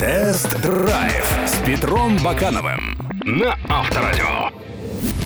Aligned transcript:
Тест-драйв 0.00 1.24
с 1.46 1.64
Петром 1.64 2.18
Бакановым 2.18 2.98
на 3.24 3.56
Авторадио. 3.68 4.50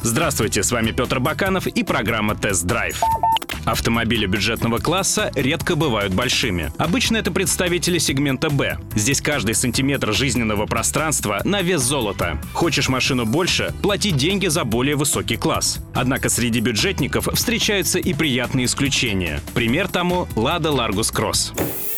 Здравствуйте, 0.03 0.63
с 0.63 0.71
вами 0.71 0.91
Петр 0.91 1.19
Баканов 1.19 1.67
и 1.67 1.83
программа 1.83 2.35
«Тест-драйв». 2.35 3.01
Автомобили 3.65 4.27
бюджетного 4.27 4.79
класса 4.79 5.33
редко 5.35 5.75
бывают 5.75 6.15
большими. 6.15 6.71
Обычно 6.79 7.17
это 7.17 7.33
представители 7.33 7.99
сегмента 7.99 8.49
«Б». 8.49 8.79
Здесь 8.95 9.21
каждый 9.21 9.55
сантиметр 9.55 10.13
жизненного 10.13 10.67
пространства 10.67 11.41
на 11.45 11.63
вес 11.63 11.81
золота. 11.81 12.39
Хочешь 12.53 12.89
машину 12.89 13.25
больше– 13.25 13.75
плати 13.83 14.13
деньги 14.13 14.47
за 14.47 14.65
более 14.65 14.95
высокий 14.95 15.37
класс. 15.37 15.81
Однако 15.95 16.29
среди 16.29 16.61
бюджетников 16.61 17.29
встречаются 17.33 17.99
и 17.99 18.15
приятные 18.15 18.67
исключения. 18.67 19.41
Пример 19.55 19.89
тому– 19.89 20.29
«Лада 20.37 20.71
Ларгус 20.71 21.11
Кросс». 21.11 21.53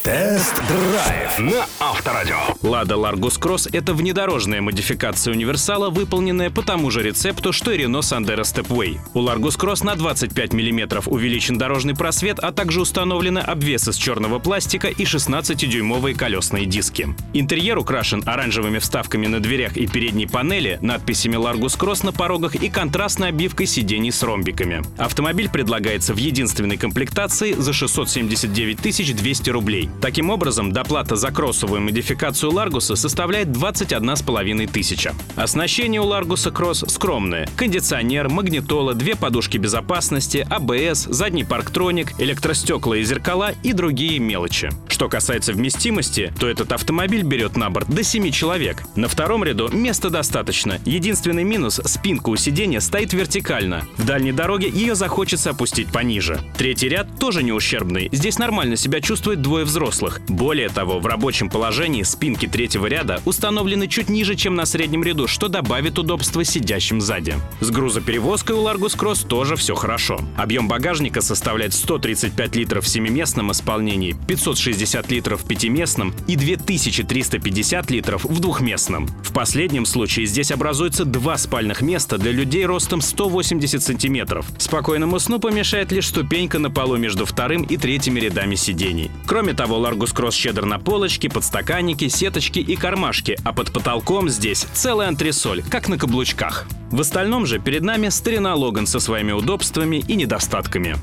Тест-драйв 0.08 1.38
на 1.38 1.66
Авторадио. 1.78 2.38
Лада 2.62 2.96
Ларгус 2.96 3.36
Кросс— 3.36 3.68
это 3.72 3.92
внедорожная 3.92 4.62
модификация 4.62 5.34
универсала, 5.34 5.90
выполненная 5.90 6.48
по 6.48 6.62
тому 6.62 6.90
же 6.90 7.02
рецепту, 7.02 7.52
что 7.52 7.72
и 7.72 7.78
Renault 7.84 8.00
Sandero 8.00 8.40
Stepway. 8.40 8.96
У 9.12 9.18
Ларгус 9.18 9.58
Кросс 9.58 9.84
на 9.84 9.96
25 9.96 10.54
мм 10.54 11.02
увеличен 11.04 11.58
дорожный 11.58 11.94
просвет, 11.94 12.38
а 12.38 12.52
также 12.52 12.80
установлены 12.80 13.40
обвес 13.40 13.86
из 13.86 13.96
черного 13.96 14.38
пластика 14.38 14.88
и 14.88 15.04
16-дюймовые 15.04 16.14
колесные 16.14 16.64
диски. 16.64 17.14
Интерьер 17.34 17.76
украшен 17.76 18.22
оранжевыми 18.24 18.78
вставками 18.78 19.26
на 19.26 19.40
дверях 19.40 19.76
и 19.76 19.86
передней 19.86 20.26
панели, 20.26 20.78
надписями 20.80 21.36
Ларгус 21.36 21.76
Кросс 21.76 22.02
на 22.02 22.12
порогах 22.12 22.54
и 22.54 22.70
контрастной 22.70 23.28
обивкой 23.28 23.66
сидений 23.66 24.10
с 24.10 24.22
ромбиками. 24.22 24.82
Автомобиль 24.96 25.50
предлагается 25.50 26.14
в 26.14 26.16
единственной 26.16 26.78
комплектации 26.78 27.52
за 27.52 27.74
679 27.74 29.18
200 29.18 29.50
рублей. 29.50 29.90
Таким 30.00 30.30
образом, 30.30 30.72
доплата 30.72 31.16
за 31.16 31.30
кроссовую 31.30 31.80
модификацию 31.80 32.52
Ларгуса 32.52 32.94
составляет 32.94 33.48
21,5 33.48 34.70
тысяча. 34.70 35.14
Оснащение 35.36 36.00
у 36.00 36.04
Ларгуса 36.04 36.50
Кросс 36.50 36.84
скромное. 36.86 37.48
Кондиционер, 37.56 38.28
магнитола, 38.28 38.94
две 38.94 39.16
подушки 39.16 39.58
безопасности, 39.58 40.46
АБС, 40.48 41.06
задний 41.10 41.44
парктроник, 41.44 42.20
электростекла 42.20 42.96
и 42.96 43.02
зеркала 43.02 43.52
и 43.62 43.72
другие 43.72 44.18
мелочи. 44.18 44.70
Что 44.98 45.08
касается 45.08 45.52
вместимости, 45.52 46.32
то 46.40 46.48
этот 46.48 46.72
автомобиль 46.72 47.22
берет 47.22 47.56
на 47.56 47.70
борт 47.70 47.88
до 47.88 48.02
7 48.02 48.32
человек. 48.32 48.82
На 48.96 49.06
втором 49.06 49.44
ряду 49.44 49.68
места 49.68 50.10
достаточно. 50.10 50.80
Единственный 50.84 51.44
минус– 51.44 51.80
спинка 51.84 52.30
у 52.30 52.36
сиденья 52.36 52.80
стоит 52.80 53.12
вертикально. 53.12 53.86
В 53.96 54.04
дальней 54.04 54.32
дороге 54.32 54.68
ее 54.68 54.96
захочется 54.96 55.50
опустить 55.50 55.92
пониже. 55.92 56.40
Третий 56.56 56.88
ряд 56.88 57.16
тоже 57.20 57.44
не 57.44 57.52
ущербный. 57.52 58.08
Здесь 58.10 58.40
нормально 58.40 58.74
себя 58.74 59.00
чувствует 59.00 59.40
двое 59.40 59.64
взрослых. 59.64 60.20
Более 60.26 60.68
того, 60.68 60.98
в 60.98 61.06
рабочем 61.06 61.48
положении 61.48 62.02
спинки 62.02 62.48
третьего 62.48 62.86
ряда 62.88 63.20
установлены 63.24 63.86
чуть 63.86 64.08
ниже, 64.08 64.34
чем 64.34 64.56
на 64.56 64.66
среднем 64.66 65.04
ряду, 65.04 65.28
что 65.28 65.46
добавит 65.46 65.96
удобства 66.00 66.42
сидящим 66.42 67.00
сзади. 67.00 67.36
С 67.60 67.70
грузоперевозкой 67.70 68.56
у 68.56 68.66
Largus 68.66 68.98
Cross 68.98 69.28
тоже 69.28 69.54
все 69.54 69.76
хорошо. 69.76 70.18
Объем 70.36 70.66
багажника 70.66 71.20
составляет 71.20 71.72
135 71.72 72.56
литров 72.56 72.84
в 72.84 72.88
семиместном 72.88 73.52
исполнении, 73.52 74.16
560 74.26 74.87
литров 75.10 75.42
в 75.42 75.46
пятиместном 75.46 76.14
и 76.26 76.36
2350 76.36 77.90
литров 77.90 78.24
в 78.24 78.40
двухместном. 78.40 79.06
В 79.22 79.32
последнем 79.32 79.86
случае 79.86 80.26
здесь 80.26 80.50
образуется 80.50 81.04
два 81.04 81.36
спальных 81.38 81.82
места 81.82 82.18
для 82.18 82.32
людей 82.32 82.64
ростом 82.66 83.00
180 83.00 83.82
сантиметров. 83.82 84.46
Спокойному 84.58 85.18
сну 85.18 85.38
помешает 85.38 85.92
лишь 85.92 86.08
ступенька 86.08 86.58
на 86.58 86.70
полу 86.70 86.96
между 86.96 87.26
вторым 87.26 87.62
и 87.62 87.76
третьими 87.76 88.20
рядами 88.20 88.54
сидений. 88.54 89.10
Кроме 89.26 89.54
того, 89.54 89.76
Largus 89.76 90.14
Cross 90.14 90.32
щедр 90.32 90.64
на 90.64 90.78
полочки, 90.78 91.28
подстаканники, 91.28 92.08
сеточки 92.08 92.58
и 92.58 92.76
кармашки, 92.76 93.38
а 93.44 93.52
под 93.52 93.72
потолком 93.72 94.28
здесь 94.28 94.66
целый 94.72 95.06
антресоль, 95.06 95.62
как 95.70 95.88
на 95.88 95.98
каблучках. 95.98 96.66
В 96.90 97.00
остальном 97.00 97.44
же 97.44 97.58
перед 97.58 97.82
нами 97.82 98.08
старина 98.08 98.54
Логан 98.54 98.86
со 98.86 98.98
своими 98.98 99.32
удобствами 99.32 99.96
и 99.96 100.14
недостатками. 100.16 100.96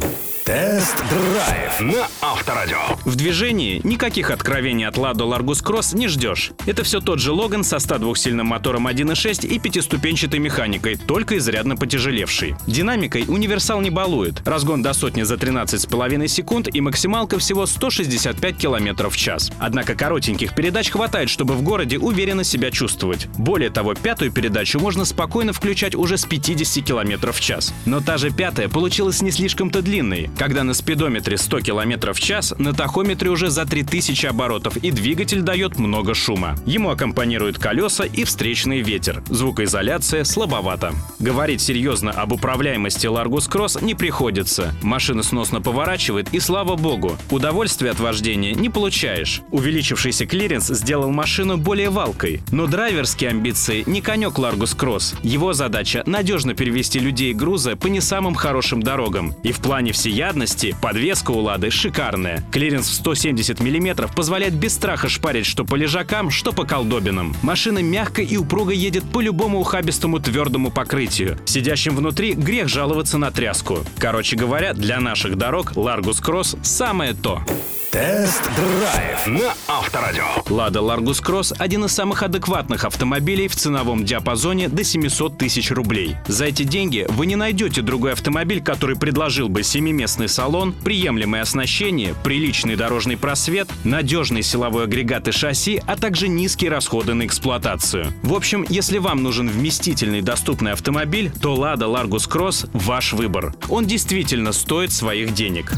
Тест-драйв 0.46 1.82
на 1.82 2.08
Авторадио. 2.22 2.78
В 3.04 3.16
движении 3.16 3.82
никаких 3.84 4.30
откровений 4.30 4.88
от 4.88 4.96
Lado 4.96 5.28
Largus 5.28 5.64
Cross 5.64 5.98
не 5.98 6.08
ждешь. 6.08 6.52
Это 6.68 6.84
все 6.84 7.02
тот 7.02 7.20
же 7.20 7.32
Логан 7.32 7.64
со 7.64 7.78
102-сильным 7.78 8.44
мотором 8.44 8.88
1.6 8.88 9.48
и 9.48 9.58
пятиступенчатой 9.58 10.40
механикой, 10.40 10.98
только 10.98 11.40
изрядно 11.40 11.76
потяжелевший. 11.76 12.56
Динамикой 12.68 13.26
универсал 13.28 13.82
не 13.82 13.90
балует. 13.90 14.48
Разгон 14.48 14.84
до 14.84 14.94
сотни 14.94 15.24
за 15.24 15.34
13,5 15.34 16.28
секунд 16.28 16.68
и 16.72 16.80
максималка 16.80 17.40
всего 17.40 17.66
165 17.66 18.56
км 18.56 19.09
в 19.09 19.18
час. 19.18 19.52
Однако 19.58 19.96
коротеньких 19.96 20.54
передач 20.54 20.92
хватает, 20.92 21.30
чтобы 21.30 21.56
в 21.56 21.64
городе 21.64 21.98
уверенно 21.98 22.44
себя 22.44 22.70
чувствовать. 22.70 23.28
Более 23.40 23.72
того, 23.72 23.96
пятую 23.96 24.32
передачу 24.32 24.80
можно 24.80 25.06
спокойно 25.06 25.54
включать 25.75 25.96
уже 25.96 26.18
с 26.18 26.25
50 26.25 26.86
км 26.86 27.34
в 27.34 27.40
час. 27.41 27.74
Но 27.86 28.00
та 28.00 28.18
же 28.18 28.31
пятая 28.31 28.69
получилась 28.69 29.22
не 29.22 29.31
слишком-то 29.31 29.81
длинной 29.81 30.30
когда 30.38 30.63
на 30.63 30.74
спидометре 30.74 31.38
100 31.38 31.62
км 31.62 32.13
в 32.13 32.19
час, 32.19 32.53
на 32.59 32.74
тахометре 32.74 33.30
уже 33.30 33.50
за 33.50 33.66
3000 33.66 34.28
оборотов 34.28 34.78
и 34.78 34.91
двигатель 34.91 35.41
дает 35.41 35.80
много 35.80 36.14
шума. 36.14 36.56
Ему 36.68 36.91
аккомпанируют 36.91 37.58
колеса 37.58 38.06
и 38.06 38.24
встречный 38.24 38.81
ветер. 38.81 39.24
Звукоизоляция 39.30 40.24
слабовата. 40.24 40.94
Говорить 41.19 41.62
серьезно 41.62 42.12
об 42.12 42.31
управляемости 42.31 43.08
Largus 43.08 43.50
Cross 43.50 43.84
не 43.84 43.96
приходится. 43.96 44.74
Машина 44.84 45.24
сносно 45.24 45.62
поворачивает 45.62 46.34
и 46.34 46.40
слава 46.40 46.75
богу, 46.75 47.18
удовольствия 47.31 47.91
от 47.91 48.00
вождения 48.00 48.53
не 48.53 48.69
получаешь. 48.69 49.41
Увеличившийся 49.52 50.25
клиренс 50.25 50.68
сделал 50.68 51.12
машину 51.12 51.58
более 51.58 51.90
валкой. 51.90 52.41
Но 52.52 52.68
драйверские 52.68 53.31
амбиции 53.31 53.84
не 53.88 54.02
конек 54.02 54.38
Largus 54.38 54.78
Cross. 54.78 55.16
Его 55.24 55.53
задача— 55.66 56.03
надежно 56.06 56.56
перевести 56.56 57.00
людей 57.00 57.31
и 57.31 57.34
груза 57.34 57.76
по 57.76 57.88
не 57.88 58.02
самым 58.02 58.34
хорошим 58.34 58.81
дорогам. 58.81 59.36
И 59.44 59.52
в 59.52 59.59
плане 59.59 59.92
всея 59.92 60.16
всеядности 60.16 60.74
подвеска 60.81 61.31
у 61.31 61.40
«Лады» 61.40 61.70
шикарная. 61.70 62.42
Клиренс 62.52 62.88
в 62.88 62.94
170 62.94 63.59
мм 63.59 64.08
позволяет 64.16 64.53
без 64.53 64.74
страха 64.74 65.09
шпарить 65.09 65.46
что 65.46 65.66
по 65.66 65.76
лежакам, 65.76 66.30
что 66.31 66.53
по 66.53 66.64
колдобинам. 66.64 67.36
Машина 67.42 67.80
мягко 67.80 68.22
и 68.22 68.38
упруго 68.38 68.72
едет 68.72 69.03
по 69.03 69.20
любому 69.20 69.59
ухабистому 69.59 70.20
твердому 70.20 70.72
покрытию. 70.72 71.38
Сидящим 71.46 71.96
внутри 71.96 72.34
грех 72.34 72.70
жаловаться 72.70 73.18
на 73.18 73.30
тряску. 73.30 73.80
Короче 73.97 74.38
говоря, 74.38 74.74
для 74.74 75.02
наших 75.02 75.38
дорог 75.38 75.74
Largus 75.74 76.24
Cross 76.24 76.58
самое 76.64 77.14
то. 77.14 77.42
Тест-драйв 77.96 79.26
на 79.26 79.54
Авторадио. 79.70 80.26
Лада 80.50 80.80
Largus 80.80 81.24
Cross– 81.24 81.56
один 81.60 81.86
из 81.86 81.94
самых 81.94 82.24
адекватных 82.24 82.84
автомобилей 82.84 83.48
в 83.48 83.56
ценовом 83.56 84.04
диапазоне 84.04 84.68
до 84.68 84.84
700 84.84 85.38
тысяч 85.38 85.72
рублей. 85.72 86.18
За 86.28 86.44
эти 86.44 86.64
деньги 86.64 87.06
вы 87.08 87.26
не 87.26 87.38
найдете 87.38 87.82
другой 87.82 88.12
автомобиль, 88.12 88.62
который 88.62 88.98
предложил 88.98 89.48
бы 89.48 89.64
семиместный 89.64 90.28
салон, 90.28 90.74
приемлемое 90.74 91.44
оснащение, 91.44 92.16
приличный 92.22 92.76
дорожный 92.76 93.16
просвет, 93.16 93.70
надежный 93.86 94.44
силовой 94.44 94.84
агрегат 94.84 95.30
и 95.30 95.32
шасси, 95.32 95.82
а 95.88 95.96
также 95.96 96.28
низкие 96.28 96.72
расходы 96.72 97.14
на 97.14 97.26
эксплуатацию. 97.26 98.14
В 98.24 98.34
общем, 98.34 98.66
если 98.68 98.98
вам 98.98 99.24
нужен 99.24 99.48
вместительный 99.48 100.20
доступный 100.20 100.74
автомобиль, 100.74 101.32
то 101.42 101.56
Lada 101.56 101.88
Largus 101.88 102.30
Cross– 102.30 102.70
ваш 102.74 103.14
выбор. 103.14 103.56
Он 103.70 103.86
действительно 103.86 104.52
стоит 104.52 104.92
своих 104.92 105.34
денег. 105.34 105.72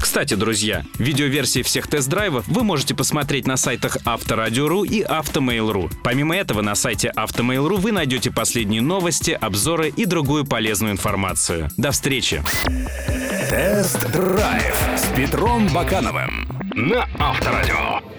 Кстати, 0.00 0.34
друзья, 0.34 0.84
видеоверсии 0.98 1.62
всех 1.62 1.86
тест-драйвов 1.86 2.46
вы 2.46 2.64
можете 2.64 2.94
посмотреть 2.94 3.46
на 3.46 3.56
сайтах 3.56 3.96
Авторадио.ру 4.04 4.84
и 4.84 5.02
Автомейл.ру. 5.02 5.90
Помимо 6.04 6.36
этого, 6.36 6.60
на 6.60 6.74
сайте 6.74 7.08
Автомейл.ру 7.08 7.76
вы 7.76 7.92
найдете 7.92 8.30
последние 8.30 8.82
новости, 8.82 9.30
обзоры 9.30 9.88
и 9.88 10.04
другую 10.04 10.44
полезную 10.44 10.92
информацию. 10.92 11.70
До 11.76 11.92
встречи! 11.92 12.42
Тест-драйв 13.48 14.76
с 14.96 15.16
Петром 15.16 15.68
Бакановым 15.68 16.48
на 16.74 17.08
Авторадио. 17.18 18.11